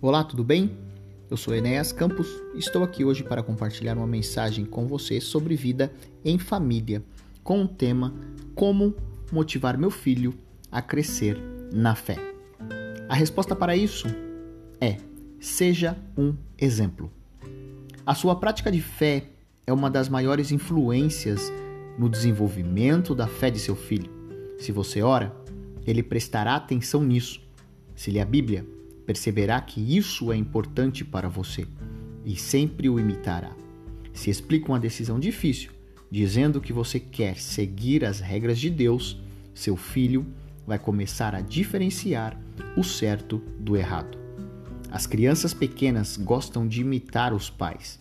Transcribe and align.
Olá, 0.00 0.22
tudo 0.22 0.44
bem? 0.44 0.78
Eu 1.28 1.36
sou 1.36 1.52
Enéas 1.52 1.90
Campos 1.90 2.28
e 2.54 2.60
estou 2.60 2.84
aqui 2.84 3.04
hoje 3.04 3.24
para 3.24 3.42
compartilhar 3.42 3.96
uma 3.96 4.06
mensagem 4.06 4.64
com 4.64 4.86
você 4.86 5.20
sobre 5.20 5.56
vida 5.56 5.92
em 6.24 6.38
família, 6.38 7.02
com 7.42 7.64
o 7.64 7.66
tema 7.66 8.14
Como 8.54 8.94
motivar 9.32 9.76
meu 9.76 9.90
filho 9.90 10.32
a 10.70 10.80
crescer 10.80 11.36
na 11.72 11.96
fé. 11.96 12.16
A 13.08 13.14
resposta 13.16 13.56
para 13.56 13.74
isso 13.74 14.06
é: 14.80 14.98
seja 15.40 15.98
um 16.16 16.32
exemplo. 16.56 17.10
A 18.06 18.14
sua 18.14 18.36
prática 18.36 18.70
de 18.70 18.80
fé 18.80 19.24
é 19.66 19.72
uma 19.72 19.90
das 19.90 20.08
maiores 20.08 20.52
influências 20.52 21.52
no 21.98 22.08
desenvolvimento 22.08 23.16
da 23.16 23.26
fé 23.26 23.50
de 23.50 23.58
seu 23.58 23.74
filho. 23.74 24.12
Se 24.60 24.70
você 24.70 25.02
ora, 25.02 25.34
ele 25.84 26.04
prestará 26.04 26.54
atenção 26.54 27.02
nisso. 27.02 27.40
Se 27.96 28.12
lê 28.12 28.20
a 28.20 28.24
Bíblia, 28.24 28.64
perceberá 29.08 29.58
que 29.58 29.80
isso 29.96 30.30
é 30.30 30.36
importante 30.36 31.02
para 31.02 31.30
você 31.30 31.66
e 32.26 32.36
sempre 32.36 32.90
o 32.90 33.00
imitará. 33.00 33.56
Se 34.12 34.28
explica 34.28 34.70
uma 34.70 34.78
decisão 34.78 35.18
difícil, 35.18 35.70
dizendo 36.10 36.60
que 36.60 36.74
você 36.74 37.00
quer 37.00 37.38
seguir 37.38 38.04
as 38.04 38.20
regras 38.20 38.58
de 38.58 38.68
Deus, 38.68 39.18
seu 39.54 39.78
filho 39.78 40.26
vai 40.66 40.78
começar 40.78 41.34
a 41.34 41.40
diferenciar 41.40 42.38
o 42.76 42.84
certo 42.84 43.38
do 43.58 43.78
errado. 43.78 44.18
As 44.90 45.06
crianças 45.06 45.54
pequenas 45.54 46.18
gostam 46.18 46.68
de 46.68 46.82
imitar 46.82 47.32
os 47.32 47.48
pais. 47.48 47.98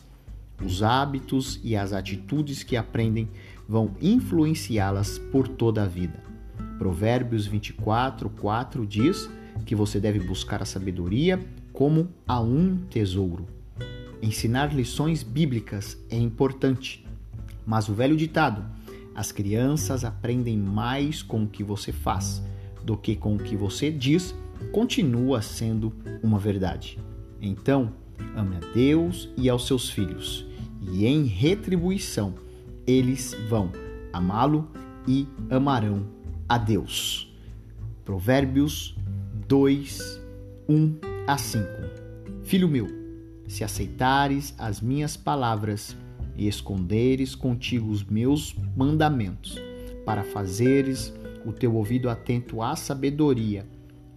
Os 0.62 0.84
hábitos 0.84 1.58
e 1.64 1.74
as 1.74 1.94
atitudes 1.94 2.64
que 2.64 2.76
aprendem 2.76 3.30
vão 3.66 3.96
influenciá-las 4.02 5.18
por 5.18 5.48
toda 5.48 5.84
a 5.84 5.88
vida. 5.88 6.22
Provérbios 6.78 7.48
24, 7.48 8.30
4 8.30 8.86
diz 8.86 9.30
que 9.68 9.76
você 9.76 10.00
deve 10.00 10.20
buscar 10.20 10.62
a 10.62 10.66
sabedoria 10.66 11.40
como 11.74 12.08
a 12.26 12.40
um 12.40 12.78
tesouro. 12.90 13.46
Ensinar 14.22 14.74
lições 14.74 15.22
bíblicas 15.22 15.98
é 16.10 16.18
importante, 16.18 17.06
mas 17.66 17.90
o 17.90 17.94
velho 17.94 18.16
ditado: 18.16 18.64
as 19.14 19.32
crianças 19.32 20.06
aprendem 20.06 20.58
mais 20.58 21.22
com 21.22 21.44
o 21.44 21.48
que 21.48 21.64
você 21.64 21.92
faz 21.92 22.42
do 22.84 22.96
que 22.96 23.18
com 23.18 23.36
o 23.36 23.38
que 23.38 23.58
você 23.58 23.92
diz, 23.92 24.34
continua 24.72 25.42
sendo 25.42 25.94
uma 26.24 26.40
verdade. 26.40 26.98
Então, 27.42 27.92
ame 28.36 28.56
a 28.56 28.74
Deus 28.74 29.30
e 29.36 29.50
aos 29.50 29.68
seus 29.68 29.90
filhos, 29.90 30.46
e 30.82 31.06
em 31.06 31.26
retribuição, 31.26 32.34
eles 32.88 33.36
vão 33.50 33.70
amá-lo 34.14 34.72
e 35.06 35.28
amarão 35.50 36.08
a 36.48 36.58
Deus. 36.58 37.30
Provérbios 38.06 38.96
2, 39.48 40.22
1 40.68 40.96
a 41.26 41.38
5. 41.38 41.66
Filho 42.44 42.68
meu, 42.68 42.86
se 43.48 43.64
aceitares 43.64 44.54
as 44.58 44.82
minhas 44.82 45.16
palavras 45.16 45.96
e 46.36 46.50
esconderes 46.50 47.34
contigo 47.34 47.90
os 47.90 48.04
meus 48.04 48.54
mandamentos, 48.76 49.58
para 50.06 50.22
fazeres 50.22 51.14
o 51.46 51.54
teu 51.54 51.74
ouvido 51.76 52.10
atento 52.10 52.62
à 52.62 52.76
sabedoria, 52.76 53.66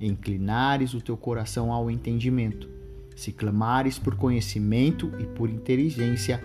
e 0.01 0.09
inclinares 0.09 0.95
o 0.95 1.01
teu 1.01 1.17
coração 1.17 1.73
ao 1.73 1.89
entendimento, 1.89 2.69
se 3.15 3.31
clamares 3.31 4.01
por 4.01 4.17
conhecimento 4.17 5.13
e 5.21 5.27
por 5.27 5.49
inteligência, 5.49 6.43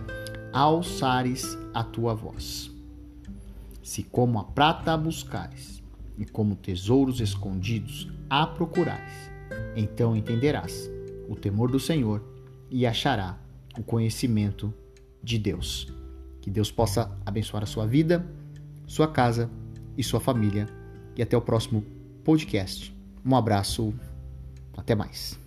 alçares 0.52 1.58
a 1.74 1.82
tua 1.82 2.14
voz. 2.14 2.70
Se 3.82 4.04
como 4.04 4.38
a 4.38 4.44
prata 4.44 4.96
buscares, 4.96 5.82
e 6.18 6.24
como 6.24 6.56
tesouros 6.56 7.20
escondidos 7.20 8.10
a 8.28 8.46
procurares. 8.46 9.30
Então 9.74 10.16
entenderás 10.16 10.90
o 11.28 11.36
temor 11.36 11.70
do 11.70 11.78
Senhor 11.78 12.22
e 12.70 12.86
achará 12.86 13.38
o 13.78 13.82
conhecimento 13.82 14.72
de 15.22 15.38
Deus. 15.38 15.92
Que 16.40 16.50
Deus 16.50 16.70
possa 16.70 17.10
abençoar 17.24 17.62
a 17.62 17.66
sua 17.66 17.86
vida, 17.86 18.24
sua 18.86 19.08
casa 19.08 19.50
e 19.96 20.02
sua 20.02 20.20
família. 20.20 20.68
E 21.16 21.22
até 21.22 21.36
o 21.36 21.40
próximo 21.40 21.84
podcast. 22.22 22.94
Um 23.24 23.34
abraço, 23.34 23.92
até 24.76 24.94
mais. 24.94 25.45